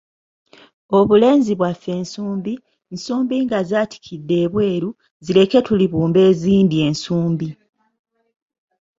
Obulenzi 0.97 1.51
bwaffe 1.59 1.93
nsumbi, 2.03 2.53
nsumbi 2.93 3.35
nga 3.45 3.59
zaatikidde 3.69 4.35
ebweru, 4.45 4.89
zireke 5.25 5.59
tulibumba 5.67 6.19
ezindi 6.31 6.75
ensumbi. 6.87 7.47